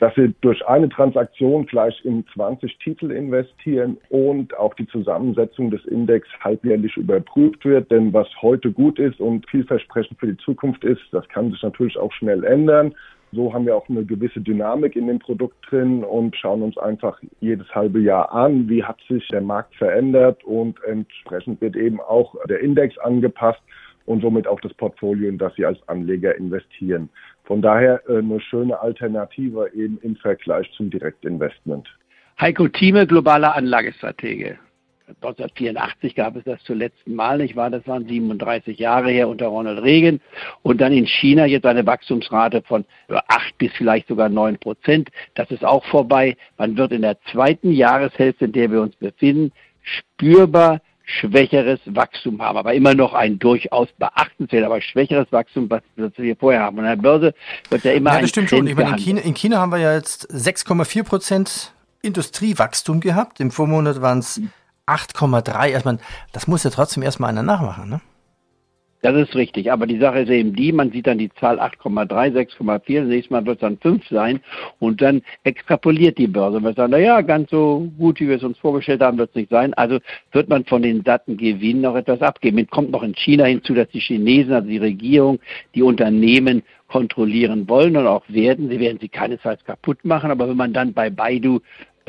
dass 0.00 0.14
sie 0.14 0.34
durch 0.42 0.66
eine 0.66 0.88
Transaktion 0.88 1.66
gleich 1.66 2.04
in 2.04 2.26
20 2.34 2.78
Titel 2.78 3.10
investieren 3.10 3.96
und 4.10 4.56
auch 4.56 4.74
die 4.74 4.86
Zusammensetzung 4.86 5.70
des 5.70 5.84
Index 5.86 6.28
halbjährlich 6.40 6.96
überprüft 6.96 7.64
wird. 7.64 7.90
Denn 7.90 8.12
was 8.12 8.28
heute 8.42 8.70
gut 8.70 8.98
ist 8.98 9.18
und 9.18 9.48
vielversprechend 9.48 10.18
für 10.20 10.28
die 10.28 10.38
Zukunft 10.38 10.84
ist, 10.84 11.02
das 11.12 11.26
kann 11.28 11.50
sich 11.50 11.62
natürlich 11.62 11.96
auch 11.96 12.12
schnell 12.12 12.44
ändern. 12.44 12.94
So 13.32 13.54
haben 13.54 13.66
wir 13.66 13.76
auch 13.76 13.88
eine 13.88 14.04
gewisse 14.04 14.40
Dynamik 14.40 14.96
in 14.96 15.06
dem 15.06 15.20
Produkt 15.20 15.56
drin 15.70 16.02
und 16.02 16.36
schauen 16.36 16.62
uns 16.62 16.76
einfach 16.78 17.20
jedes 17.40 17.72
halbe 17.74 18.00
Jahr 18.00 18.32
an, 18.32 18.68
wie 18.68 18.82
hat 18.82 18.98
sich 19.08 19.26
der 19.28 19.40
Markt 19.40 19.74
verändert 19.76 20.42
und 20.44 20.82
entsprechend 20.84 21.60
wird 21.60 21.76
eben 21.76 22.00
auch 22.00 22.34
der 22.48 22.60
Index 22.60 22.98
angepasst 22.98 23.60
und 24.06 24.22
somit 24.22 24.48
auch 24.48 24.60
das 24.60 24.74
Portfolio, 24.74 25.28
in 25.28 25.38
das 25.38 25.54
Sie 25.54 25.64
als 25.64 25.78
Anleger 25.88 26.34
investieren. 26.34 27.08
Von 27.44 27.62
daher 27.62 28.02
äh, 28.08 28.18
eine 28.18 28.40
schöne 28.40 28.80
Alternative 28.80 29.70
eben 29.74 29.98
im 30.02 30.16
Vergleich 30.16 30.68
zum 30.76 30.90
Direktinvestment. 30.90 31.88
Heiko 32.40 32.66
Thieme, 32.68 33.06
globaler 33.06 33.54
Anlagestratege. 33.54 34.58
1984 35.16 36.14
gab 36.14 36.36
es 36.36 36.44
das 36.44 36.62
zum 36.64 36.78
letzten 36.78 37.14
Mal, 37.14 37.38
nicht 37.38 37.56
wahr? 37.56 37.70
Das 37.70 37.86
waren 37.86 38.06
37 38.06 38.78
Jahre 38.78 39.10
her 39.10 39.28
unter 39.28 39.46
Ronald 39.46 39.82
Reagan. 39.82 40.20
Und 40.62 40.80
dann 40.80 40.92
in 40.92 41.06
China 41.06 41.46
jetzt 41.46 41.66
eine 41.66 41.86
Wachstumsrate 41.86 42.62
von 42.62 42.84
8 43.08 43.58
bis 43.58 43.72
vielleicht 43.72 44.08
sogar 44.08 44.28
9 44.28 44.58
Prozent. 44.58 45.10
Das 45.34 45.50
ist 45.50 45.64
auch 45.64 45.84
vorbei. 45.86 46.36
Man 46.58 46.76
wird 46.76 46.92
in 46.92 47.02
der 47.02 47.20
zweiten 47.32 47.72
Jahreshälfte, 47.72 48.46
in 48.46 48.52
der 48.52 48.70
wir 48.70 48.82
uns 48.82 48.96
befinden, 48.96 49.52
spürbar 49.82 50.80
schwächeres 51.10 51.80
Wachstum 51.86 52.40
haben, 52.40 52.56
aber 52.56 52.74
immer 52.74 52.94
noch 52.94 53.14
ein 53.14 53.38
durchaus 53.38 53.88
beachtenswert, 53.98 54.64
aber 54.64 54.80
schwächeres 54.80 55.26
Wachstum, 55.32 55.68
was 55.68 55.82
wir 55.96 56.36
vorher 56.36 56.62
haben. 56.62 56.78
Und 56.78 56.84
an 56.84 56.96
der 56.96 57.02
Börse 57.02 57.34
wird 57.68 57.84
ja 57.84 57.92
immer 57.92 58.14
ja, 58.14 58.20
das 58.20 58.30
stimmt 58.30 58.48
Trend 58.48 58.60
schon. 58.60 58.66
Ich 58.68 58.76
meine, 58.76 58.90
in 58.90 58.98
China, 58.98 59.20
in 59.20 59.34
China 59.34 59.58
haben 59.58 59.72
wir 59.72 59.78
ja 59.78 59.94
jetzt 59.94 60.30
6,4 60.30 61.02
Prozent 61.02 61.72
Industriewachstum 62.02 63.00
gehabt. 63.00 63.40
Im 63.40 63.50
Vormonat 63.50 64.00
waren 64.00 64.20
es 64.20 64.40
8,3. 64.94 65.74
Also 65.74 65.80
man, 65.84 66.00
das 66.32 66.46
muss 66.46 66.64
ja 66.64 66.70
trotzdem 66.70 67.02
erstmal 67.02 67.30
einer 67.30 67.42
nachmachen, 67.42 67.88
ne? 67.88 68.00
Das 69.02 69.16
ist 69.16 69.34
richtig, 69.34 69.72
aber 69.72 69.86
die 69.86 69.98
Sache 69.98 70.20
ist 70.20 70.28
eben 70.28 70.54
die, 70.54 70.72
man 70.72 70.92
sieht 70.92 71.06
dann 71.06 71.16
die 71.16 71.32
Zahl 71.32 71.58
8,3, 71.58 72.34
6,4, 72.58 73.04
nächstes 73.04 73.30
Mal 73.30 73.46
wird 73.46 73.56
es 73.56 73.60
dann 73.62 73.78
5 73.78 74.06
sein 74.08 74.40
und 74.78 75.00
dann 75.00 75.22
extrapoliert 75.42 76.18
die 76.18 76.26
Börse. 76.26 76.58
Und 76.58 76.64
wir 76.64 76.74
sagen, 76.74 76.92
naja, 76.92 77.22
ganz 77.22 77.48
so 77.48 77.90
gut, 77.96 78.20
wie 78.20 78.28
wir 78.28 78.36
es 78.36 78.42
uns 78.42 78.58
vorgestellt 78.58 79.00
haben, 79.00 79.16
wird 79.16 79.30
es 79.30 79.36
nicht 79.36 79.50
sein. 79.50 79.72
Also 79.74 80.00
wird 80.32 80.50
man 80.50 80.66
von 80.66 80.82
den 80.82 81.02
satten 81.02 81.38
Gewinnen 81.38 81.80
noch 81.80 81.96
etwas 81.96 82.20
abgeben. 82.20 82.58
Jetzt 82.58 82.72
kommt 82.72 82.90
noch 82.90 83.02
in 83.02 83.14
China 83.14 83.44
hinzu, 83.44 83.72
dass 83.72 83.88
die 83.88 84.00
Chinesen, 84.00 84.52
also 84.52 84.68
die 84.68 84.76
Regierung, 84.76 85.38
die 85.74 85.82
Unternehmen 85.82 86.62
kontrollieren 86.90 87.68
wollen 87.68 87.96
und 87.96 88.06
auch 88.06 88.24
werden. 88.28 88.68
Sie 88.68 88.80
werden 88.80 88.98
sie 89.00 89.08
keinesfalls 89.08 89.64
kaputt 89.64 90.04
machen, 90.04 90.30
aber 90.30 90.48
wenn 90.48 90.56
man 90.56 90.72
dann 90.72 90.92
bei 90.92 91.08
Baidu 91.08 91.60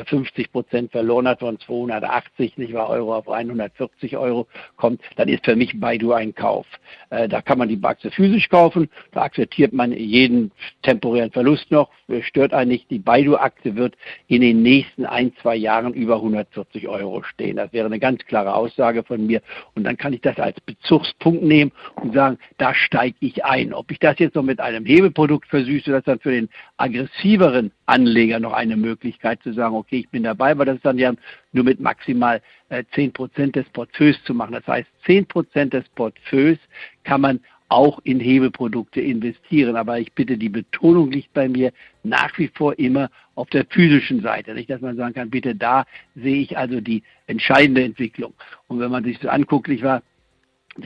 50 0.04 0.52
Prozent 0.52 0.90
verloren 0.90 1.28
hat 1.28 1.40
von 1.40 1.58
280 1.58 2.58
nicht 2.58 2.72
wahr, 2.72 2.88
Euro 2.90 3.14
auf 3.14 3.28
140 3.28 4.16
Euro 4.16 4.48
kommt, 4.76 5.00
dann 5.16 5.28
ist 5.28 5.44
für 5.44 5.56
mich 5.56 5.78
Baidu 5.78 6.12
ein 6.12 6.34
Kauf. 6.34 6.66
Äh, 7.10 7.28
da 7.28 7.42
kann 7.42 7.58
man 7.58 7.68
die 7.68 7.78
Aktie 7.82 8.10
physisch 8.10 8.48
kaufen, 8.48 8.88
da 9.12 9.22
akzeptiert 9.22 9.72
man 9.72 9.92
jeden 9.92 10.50
temporären 10.82 11.30
Verlust 11.30 11.70
noch, 11.70 11.90
stört 12.22 12.52
einen 12.52 12.72
nicht. 12.72 12.90
Die 12.90 12.98
Baidu-Aktie 12.98 13.76
wird 13.76 13.94
in 14.26 14.40
den 14.40 14.62
nächsten 14.62 15.06
ein, 15.06 15.32
zwei 15.40 15.54
Jahren 15.54 15.94
über 15.94 16.16
140 16.16 16.88
Euro 16.88 17.22
stehen. 17.22 17.56
Das 17.56 17.72
wäre 17.72 17.86
eine 17.86 17.98
ganz 17.98 18.24
klare 18.24 18.54
Aussage 18.54 19.04
von 19.04 19.26
mir. 19.26 19.42
Und 19.74 19.84
dann 19.84 19.96
kann 19.96 20.12
ich 20.12 20.20
das 20.20 20.38
als 20.38 20.60
Bezugspunkt 20.60 21.42
nehmen 21.42 21.70
und 21.96 22.14
sagen, 22.14 22.38
da 22.58 22.74
steige 22.74 23.16
ich 23.20 23.44
ein. 23.44 23.72
Ob 23.72 23.90
ich 23.90 23.98
das 23.98 24.18
jetzt 24.18 24.34
noch 24.34 24.42
mit 24.42 24.60
einem 24.60 24.84
Hebelprodukt 24.84 25.48
versüße, 25.48 25.90
das 25.90 26.04
dann 26.04 26.18
für 26.18 26.32
den 26.32 26.48
aggressiveren 26.76 27.70
Anleger 27.86 28.40
noch 28.40 28.52
eine 28.52 28.76
Möglichkeit 28.76 29.42
zu 29.42 29.52
sagen, 29.52 29.74
okay, 29.74 29.91
ich 29.98 30.08
bin 30.10 30.22
dabei, 30.22 30.56
weil 30.56 30.66
das 30.66 30.76
ist 30.76 30.84
dann 30.84 30.98
ja 30.98 31.12
nur 31.52 31.64
mit 31.64 31.80
maximal 31.80 32.40
äh, 32.68 32.84
10% 32.94 33.52
des 33.52 33.68
Portfolios 33.70 34.22
zu 34.24 34.34
machen. 34.34 34.52
Das 34.52 34.66
heißt, 34.66 34.88
10% 35.06 35.70
des 35.70 35.88
Portfolios 35.90 36.58
kann 37.04 37.20
man 37.20 37.40
auch 37.72 38.00
in 38.04 38.20
Hebelprodukte 38.20 39.00
investieren. 39.00 39.76
Aber 39.76 39.98
ich 39.98 40.12
bitte, 40.12 40.36
die 40.36 40.50
Betonung 40.50 41.10
liegt 41.10 41.32
bei 41.32 41.48
mir 41.48 41.72
nach 42.02 42.36
wie 42.38 42.48
vor 42.48 42.78
immer 42.78 43.10
auf 43.34 43.48
der 43.48 43.64
physischen 43.64 44.20
Seite. 44.20 44.54
Nicht, 44.54 44.68
dass 44.68 44.82
man 44.82 44.96
sagen 44.96 45.14
kann, 45.14 45.30
bitte 45.30 45.54
da 45.54 45.86
sehe 46.14 46.42
ich 46.42 46.58
also 46.58 46.80
die 46.80 47.02
entscheidende 47.26 47.82
Entwicklung. 47.82 48.34
Und 48.68 48.78
wenn 48.78 48.90
man 48.90 49.04
sich 49.04 49.18
so 49.20 49.28
anguckt, 49.28 49.68
ich 49.68 49.82
war 49.82 50.02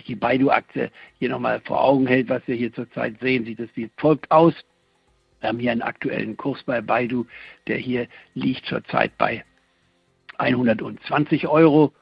die 0.07 0.15
Baidu-Aktie 0.15 0.91
hier 1.19 1.29
nochmal 1.29 1.61
vor 1.61 1.83
Augen 1.83 2.07
hält, 2.07 2.29
was 2.29 2.47
wir 2.47 2.55
hier 2.55 2.73
zurzeit 2.73 3.19
sehen, 3.21 3.45
sieht 3.45 3.61
es 3.61 3.71
wie 3.75 3.91
folgt 3.97 4.31
aus. 4.31 4.55
Wir 5.47 5.50
haben 5.50 5.61
hier 5.61 5.71
einen 5.71 5.83
aktuellen 5.83 6.37
Kurs 6.37 6.61
bei 6.65 6.81
Baidu, 6.81 7.25
der 7.69 7.76
hier 7.76 8.09
liegt 8.35 8.67
zurzeit 8.67 9.17
bei 9.17 9.45
120 10.38 11.47
Euro. 11.47 11.93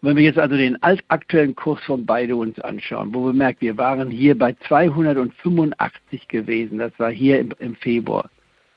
Und 0.00 0.02
wenn 0.02 0.16
wir 0.16 0.22
jetzt 0.22 0.38
also 0.38 0.56
den 0.56 0.80
aktuellen 0.80 1.56
Kurs 1.56 1.82
von 1.82 2.06
Baidu 2.06 2.40
uns 2.40 2.56
anschauen, 2.60 3.12
wo 3.12 3.26
wir 3.26 3.32
merken, 3.32 3.62
wir 3.62 3.76
waren 3.76 4.10
hier 4.10 4.38
bei 4.38 4.52
285 4.68 6.28
gewesen, 6.28 6.78
das 6.78 6.92
war 6.98 7.10
hier 7.10 7.40
im, 7.40 7.52
im 7.58 7.74
Februar. 7.74 8.30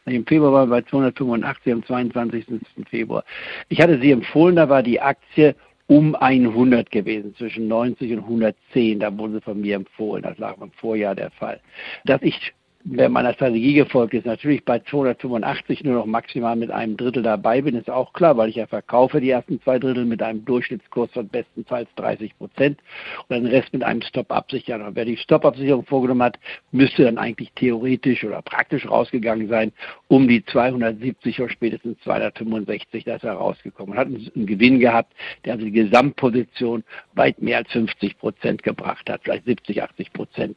Im 0.05 0.25
Februar 0.25 0.51
waren 0.51 0.69
wir 0.71 0.81
bei 0.81 0.89
285 0.89 1.71
am 1.71 1.85
22. 1.85 2.45
Februar. 2.89 3.23
Ich 3.67 3.79
hatte 3.79 3.99
sie 4.01 4.09
empfohlen, 4.09 4.55
da 4.55 4.67
war 4.67 4.81
die 4.81 4.99
Aktie 4.99 5.55
um 5.85 6.15
100 6.15 6.89
gewesen, 6.89 7.35
zwischen 7.35 7.67
90 7.67 8.13
und 8.13 8.19
110. 8.19 8.99
Da 8.99 9.15
wurde 9.15 9.33
sie 9.33 9.41
von 9.41 9.61
mir 9.61 9.75
empfohlen. 9.75 10.23
Das 10.23 10.39
lag 10.39 10.57
im 10.59 10.71
Vorjahr 10.71 11.13
der 11.13 11.29
Fall. 11.29 11.59
Dass 12.05 12.23
ich 12.23 12.53
wer 12.85 13.09
meiner 13.09 13.33
Strategie 13.33 13.73
gefolgt 13.73 14.13
ist, 14.13 14.25
natürlich 14.25 14.63
bei 14.63 14.79
285 14.79 15.83
nur 15.83 15.95
noch 15.95 16.05
maximal 16.05 16.55
mit 16.55 16.71
einem 16.71 16.95
Drittel 16.97 17.23
dabei 17.23 17.61
bin, 17.61 17.75
ist 17.75 17.89
auch 17.89 18.13
klar, 18.13 18.37
weil 18.37 18.49
ich 18.49 18.55
ja 18.55 18.67
verkaufe 18.67 19.19
die 19.19 19.29
ersten 19.29 19.61
zwei 19.61 19.79
Drittel 19.79 20.05
mit 20.05 20.21
einem 20.21 20.45
Durchschnittskurs 20.45 21.11
von 21.11 21.27
bestenfalls 21.27 21.89
30 21.97 22.37
Prozent 22.37 22.79
und 23.27 23.35
den 23.35 23.45
Rest 23.45 23.73
mit 23.73 23.83
einem 23.83 24.01
Stop 24.01 24.31
absichern. 24.31 24.81
Und 24.81 24.95
wer 24.95 25.05
die 25.05 25.17
Stop-Absicherung 25.17 25.85
vorgenommen 25.85 26.23
hat, 26.23 26.39
müsste 26.71 27.03
dann 27.03 27.17
eigentlich 27.17 27.51
theoretisch 27.53 28.23
oder 28.23 28.41
praktisch 28.41 28.89
rausgegangen 28.89 29.49
sein, 29.49 29.71
um 30.07 30.27
die 30.27 30.43
270 30.45 31.41
oder 31.41 31.51
spätestens 31.51 31.99
265, 32.03 33.03
da 33.03 33.15
ist 33.15 33.23
er 33.23 33.33
rausgekommen. 33.33 33.97
Hat 33.97 34.07
einen 34.07 34.45
Gewinn 34.45 34.79
gehabt, 34.79 35.13
der 35.45 35.53
also 35.53 35.65
die 35.65 35.71
Gesamtposition 35.71 36.83
weit 37.13 37.41
mehr 37.41 37.57
als 37.57 37.71
50 37.71 38.17
Prozent 38.17 38.63
gebracht 38.63 39.09
hat, 39.09 39.21
vielleicht 39.23 39.45
70, 39.45 39.83
80 39.83 40.13
Prozent. 40.13 40.55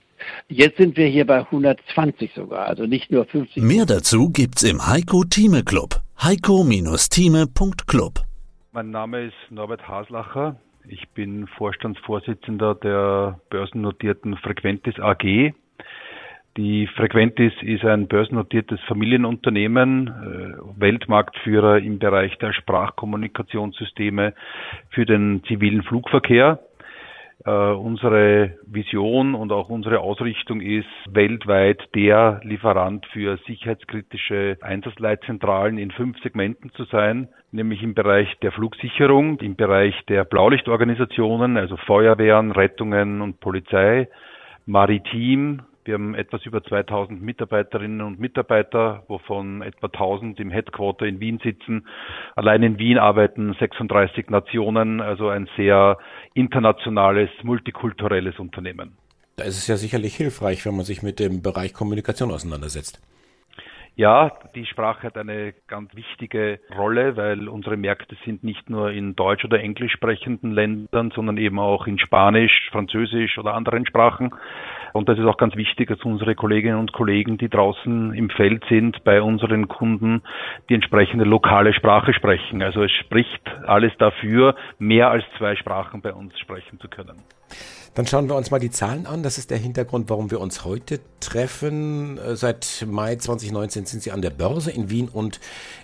Jetzt 0.49 0.77
sind 0.77 0.97
wir 0.97 1.07
hier 1.07 1.27
bei 1.27 1.41
120 1.41 2.33
sogar, 2.35 2.67
also 2.67 2.87
nicht 2.87 3.11
nur 3.11 3.25
50. 3.25 3.63
Mehr 3.63 3.87
dazu 3.87 4.31
gibt's 4.31 4.63
im 4.63 4.87
Heiko 4.87 5.25
Thieme 5.25 5.63
Club. 5.65 6.01
heiko-thieme.club. 6.23 8.21
Mein 8.73 8.91
Name 8.91 9.25
ist 9.27 9.35
Norbert 9.51 9.87
Haslacher. 9.89 10.57
Ich 10.89 11.09
bin 11.11 11.47
Vorstandsvorsitzender 11.47 12.75
der 12.75 13.41
börsennotierten 13.51 14.37
Frequentis 14.37 14.99
AG. 14.99 15.53
Die 16.59 16.87
Frequentis 16.87 17.53
ist 17.63 17.83
ein 17.85 18.09
börsennotiertes 18.09 18.79
Familienunternehmen, 18.83 20.09
äh, 20.09 20.81
Weltmarktführer 20.81 21.79
im 21.79 21.99
Bereich 21.99 22.37
der 22.39 22.53
Sprachkommunikationssysteme 22.53 24.35
für 24.91 25.07
den 25.07 25.43
zivilen 25.49 25.83
Flugverkehr. 25.83 26.59
Äh, 27.45 27.51
unsere 27.51 28.53
Vision 28.67 29.35
und 29.35 29.51
auch 29.51 29.69
unsere 29.69 29.99
Ausrichtung 29.99 30.61
ist, 30.61 30.87
weltweit 31.11 31.83
der 31.93 32.41
Lieferant 32.45 33.05
für 33.07 33.37
sicherheitskritische 33.49 34.59
Einsatzleitzentralen 34.61 35.77
in 35.77 35.91
fünf 35.91 36.21
Segmenten 36.23 36.71
zu 36.75 36.85
sein, 36.85 37.29
nämlich 37.51 37.83
im 37.83 37.95
Bereich 37.95 38.33
der 38.43 38.53
Flugsicherung, 38.53 39.41
im 39.41 39.57
Bereich 39.57 39.95
der 40.07 40.25
Blaulichtorganisationen, 40.25 41.57
also 41.57 41.77
Feuerwehren, 41.79 42.53
Rettungen 42.53 43.21
und 43.21 43.41
Polizei, 43.41 44.09
Maritim, 44.65 45.63
wir 45.85 45.95
haben 45.95 46.15
etwas 46.15 46.45
über 46.47 46.63
2000 46.63 47.23
Mitarbeiterinnen 47.23 48.01
und 48.01 48.21
Mitarbeiter, 48.21 49.05
wovon 49.09 49.63
etwa 49.63 49.87
1000 49.87 50.39
im 50.41 50.51
Headquarter 50.51 51.07
in 51.07 51.21
Wien 51.21 51.41
sitzen. 51.43 51.87
Allein 52.37 52.63
in 52.63 52.79
Wien 52.79 52.99
arbeiten 52.99 53.55
36 53.59 54.31
Nationen, 54.31 55.01
also 55.01 55.29
ein 55.29 55.49
sehr 55.57 55.99
internationales, 56.35 57.31
multikulturelles 57.43 58.39
Unternehmen. 58.39 58.97
Da 59.37 59.45
ist 59.45 59.59
es 59.59 59.67
ja 59.67 59.77
sicherlich 59.77 60.15
hilfreich, 60.15 60.65
wenn 60.67 60.77
man 60.77 60.85
sich 60.85 61.03
mit 61.03 61.19
dem 61.19 61.43
Bereich 61.43 61.73
Kommunikation 61.73 62.31
auseinandersetzt. 62.31 63.01
Ja, 63.95 64.33
die 64.55 64.65
Sprache 64.65 65.09
hat 65.09 65.19
eine 65.19 65.53
ganz 65.69 65.95
wichtige 65.95 66.61
Rolle, 66.75 67.17
weil 67.19 67.47
unsere 67.49 67.77
Märkte 67.77 68.17
sind 68.25 68.43
nicht 68.43 68.71
nur 68.71 68.91
in 68.91 69.15
deutsch- 69.15 69.45
oder 69.45 69.61
englisch 69.61 69.93
sprechenden 69.93 70.53
Ländern, 70.53 71.11
sondern 71.15 71.37
eben 71.37 71.59
auch 71.59 71.87
in 71.87 71.99
Spanisch, 71.99 72.71
Französisch 72.73 73.37
oder 73.37 73.53
anderen 73.53 73.85
Sprachen. 73.85 74.35
Und 74.95 75.09
das 75.09 75.19
ist 75.19 75.27
auch 75.27 75.37
ganz 75.37 75.57
wichtig, 75.57 75.89
dass 75.89 76.03
unsere 76.05 76.35
Kolleginnen 76.35 76.79
und 76.79 76.93
Kollegen, 76.93 77.37
die 77.37 77.51
draußen 77.51 78.15
im 78.15 78.31
Feld 78.31 78.65
sind, 78.69 79.05
bei 79.05 79.21
unseren 79.21 79.69
Kunden 79.69 80.23
die 80.71 80.75
entsprechende 80.75 81.25
lokale 81.25 81.75
Sprache 81.75 82.15
sprechen. 82.15 82.63
Also 82.63 82.83
es 82.83 82.93
spricht 82.93 83.43
alles 83.67 83.93
dafür, 83.99 84.55
mehr 84.79 85.11
als 85.11 85.25
zwei 85.37 85.55
Sprachen 85.57 86.01
bei 86.01 86.15
uns 86.15 86.39
sprechen 86.39 86.81
zu 86.81 86.89
können. 86.89 87.23
Dann 87.95 88.07
schauen 88.07 88.31
wir 88.31 88.37
uns 88.37 88.51
mal 88.51 88.59
die 88.59 88.71
Zahlen 88.71 89.05
an. 89.05 89.23
Das 89.23 89.37
ist 89.37 89.51
der 89.51 89.59
Hintergrund, 89.59 90.09
warum 90.09 90.31
wir 90.31 90.41
uns 90.41 90.65
heute 90.65 91.01
treffen. 91.21 92.17
Äh, 92.17 92.37
seit 92.37 92.87
Mai 92.89 93.17
2019 93.17 93.85
sind 93.85 94.03
Sie 94.03 94.13
an 94.13 94.23
der 94.23 94.31
Börse 94.31 94.71
in 94.71 94.89
Wien 94.89 95.11
und 95.11 95.41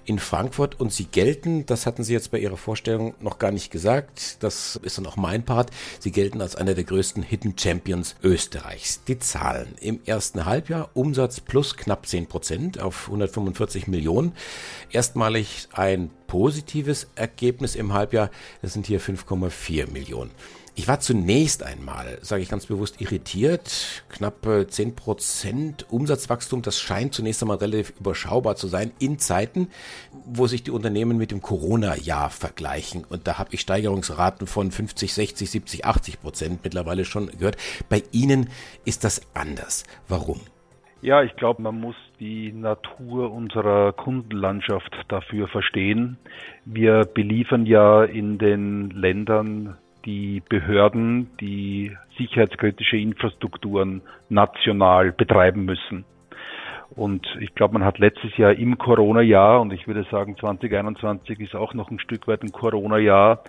in 0.06 0.18
Frankfurt 0.18 0.80
und 0.80 0.90
Sie 0.90 1.04
gelten, 1.04 1.66
das 1.66 1.84
hatten 1.84 2.04
Sie 2.04 2.14
jetzt 2.14 2.30
bei 2.30 2.38
Ihrer 2.38 2.56
Vorstellung 2.56 3.14
noch 3.20 3.38
gar 3.38 3.50
nicht 3.50 3.70
gesagt, 3.70 4.42
das 4.42 4.76
ist 4.82 4.96
dann 4.96 5.06
auch 5.06 5.16
mein 5.16 5.44
Part, 5.44 5.70
Sie 6.00 6.10
gelten 6.10 6.40
als 6.40 6.56
einer 6.56 6.72
der 6.72 6.84
größten 6.84 7.22
Hidden 7.22 7.58
Champions 7.58 8.16
Österreichs. 8.22 9.04
Die 9.04 9.18
Zahlen 9.18 9.74
im 9.78 10.00
ersten 10.06 10.46
Halbjahr 10.46 10.88
Umsatz 10.94 11.40
plus 11.40 11.76
knapp 11.76 12.06
10 12.06 12.26
Prozent 12.26 12.80
auf 12.80 13.08
145 13.08 13.86
Millionen. 13.86 14.32
Erstmalig 14.90 15.68
ein 15.72 16.10
positives 16.26 17.08
Ergebnis 17.16 17.74
im 17.74 17.92
Halbjahr, 17.92 18.30
das 18.62 18.72
sind 18.72 18.86
hier 18.86 19.00
5,4 19.00 19.90
Millionen. 19.90 20.30
Ich 20.78 20.87
war 20.87 21.00
zunächst 21.00 21.64
einmal, 21.64 22.18
sage 22.20 22.40
ich 22.40 22.49
ganz 22.49 22.66
bewusst, 22.66 23.00
irritiert. 23.00 24.04
Knapp 24.11 24.47
10% 24.47 25.90
Umsatzwachstum, 25.90 26.62
das 26.62 26.78
scheint 26.78 27.14
zunächst 27.14 27.42
einmal 27.42 27.56
relativ 27.56 27.99
überschaubar 27.99 28.54
zu 28.54 28.68
sein 28.68 28.92
in 29.00 29.18
Zeiten, 29.18 29.70
wo 30.25 30.47
sich 30.47 30.62
die 30.62 30.70
Unternehmen 30.70 31.18
mit 31.18 31.32
dem 31.32 31.42
Corona-Jahr 31.42 32.30
vergleichen. 32.30 33.04
Und 33.04 33.26
da 33.26 33.38
habe 33.38 33.54
ich 33.54 33.61
Steigerungsraten 33.61 34.47
von 34.47 34.70
50, 34.70 35.12
60, 35.14 35.50
70, 35.50 35.85
80 35.85 36.20
Prozent 36.20 36.61
mittlerweile 36.62 37.04
schon 37.04 37.26
gehört. 37.26 37.56
Bei 37.88 38.04
Ihnen 38.12 38.49
ist 38.85 39.02
das 39.02 39.23
anders. 39.35 39.82
Warum? 40.06 40.40
Ja, 41.02 41.25
ich 41.25 41.35
glaube, 41.35 41.61
man 41.61 41.80
muss 41.80 41.97
die 42.20 42.52
Natur 42.52 43.32
unserer 43.32 43.92
Kundenlandschaft 43.94 44.94
dafür 45.08 45.49
verstehen. 45.49 46.18
Wir 46.64 47.04
beliefern 47.04 47.66
ja 47.66 48.04
in 48.04 48.38
den 48.38 48.90
Ländern 48.90 49.76
die 50.04 50.42
Behörden 50.48 51.30
die 51.40 51.96
sicherheitskritische 52.16 52.96
Infrastrukturen 52.96 54.02
national 54.28 55.12
betreiben 55.12 55.64
müssen. 55.64 56.04
Und 56.90 57.26
ich 57.40 57.54
glaube, 57.54 57.74
man 57.74 57.84
hat 57.84 57.98
letztes 57.98 58.36
Jahr 58.36 58.52
im 58.54 58.78
Corona-Jahr, 58.78 59.60
und 59.60 59.72
ich 59.72 59.86
würde 59.86 60.06
sagen 60.10 60.36
2021 60.36 61.38
ist 61.40 61.54
auch 61.54 61.74
noch 61.74 61.90
ein 61.90 62.00
Stück 62.00 62.26
weit 62.26 62.42
ein 62.42 62.50
Corona-Jahr, 62.50 63.44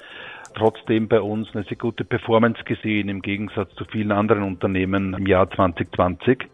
trotzdem 0.56 1.08
bei 1.08 1.22
uns 1.22 1.48
eine 1.54 1.64
sehr 1.64 1.78
gute 1.78 2.04
Performance 2.04 2.64
gesehen 2.66 3.10
im 3.10 3.22
Gegensatz 3.22 3.74
zu 3.76 3.86
vielen 3.86 4.12
anderen 4.12 4.44
Unternehmen 4.44 5.14
im 5.14 5.26
Jahr 5.26 5.50
2020. 5.50 6.48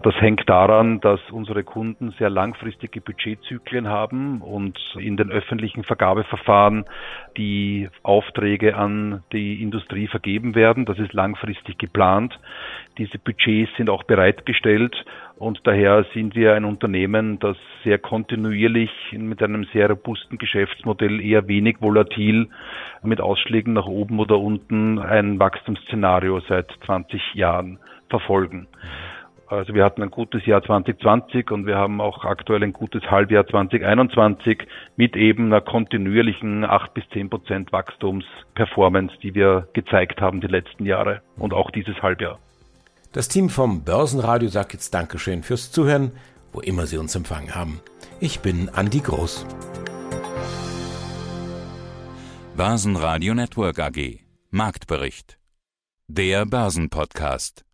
Das 0.00 0.14
hängt 0.20 0.48
daran, 0.48 1.00
dass 1.00 1.18
unsere 1.32 1.64
Kunden 1.64 2.12
sehr 2.18 2.30
langfristige 2.30 3.00
Budgetzyklen 3.00 3.88
haben 3.88 4.42
und 4.42 4.78
in 4.96 5.16
den 5.16 5.32
öffentlichen 5.32 5.82
Vergabeverfahren 5.82 6.84
die 7.36 7.88
Aufträge 8.04 8.76
an 8.76 9.24
die 9.32 9.60
Industrie 9.60 10.06
vergeben 10.06 10.54
werden. 10.54 10.84
Das 10.84 11.00
ist 11.00 11.12
langfristig 11.14 11.78
geplant. 11.78 12.38
Diese 12.96 13.18
Budgets 13.18 13.72
sind 13.76 13.90
auch 13.90 14.04
bereitgestellt 14.04 15.04
und 15.36 15.60
daher 15.64 16.06
sind 16.14 16.36
wir 16.36 16.54
ein 16.54 16.64
Unternehmen, 16.64 17.40
das 17.40 17.56
sehr 17.82 17.98
kontinuierlich 17.98 18.90
mit 19.12 19.42
einem 19.42 19.64
sehr 19.72 19.90
robusten 19.90 20.38
Geschäftsmodell 20.38 21.20
eher 21.20 21.48
wenig 21.48 21.78
volatil 21.80 22.48
mit 23.02 23.20
Ausschlägen 23.20 23.72
nach 23.72 23.86
oben 23.86 24.20
oder 24.20 24.38
unten 24.38 25.00
ein 25.00 25.40
Wachstumsszenario 25.40 26.38
seit 26.48 26.70
20 26.86 27.34
Jahren 27.34 27.80
verfolgen. 28.08 28.68
Also 29.48 29.72
wir 29.72 29.82
hatten 29.82 30.02
ein 30.02 30.10
gutes 30.10 30.44
Jahr 30.44 30.62
2020 30.62 31.50
und 31.50 31.66
wir 31.66 31.76
haben 31.76 32.02
auch 32.02 32.24
aktuell 32.24 32.62
ein 32.62 32.74
gutes 32.74 33.02
Halbjahr 33.10 33.46
2021 33.46 34.66
mit 34.96 35.16
eben 35.16 35.46
einer 35.46 35.62
kontinuierlichen 35.62 36.64
8 36.64 36.92
bis 36.92 37.04
10 37.14 37.30
Prozent 37.30 37.72
Wachstumsperformance, 37.72 39.14
die 39.22 39.34
wir 39.34 39.68
gezeigt 39.72 40.20
haben 40.20 40.42
die 40.42 40.48
letzten 40.48 40.84
Jahre 40.84 41.22
und 41.36 41.54
auch 41.54 41.70
dieses 41.70 42.02
Halbjahr. 42.02 42.38
Das 43.12 43.28
Team 43.28 43.48
vom 43.48 43.84
Börsenradio 43.84 44.50
sagt 44.50 44.74
jetzt 44.74 44.92
Dankeschön 44.92 45.42
fürs 45.42 45.72
Zuhören, 45.72 46.12
wo 46.52 46.60
immer 46.60 46.84
Sie 46.84 46.98
uns 46.98 47.14
empfangen 47.14 47.54
haben. 47.54 47.80
Ich 48.20 48.40
bin 48.40 48.68
Andi 48.68 49.00
Groß. 49.00 49.46
Börsenradio 52.54 53.34
Network 53.34 53.78
AG. 53.78 54.20
Marktbericht. 54.50 55.38
Der 56.06 56.44
Börsenpodcast. 56.44 57.67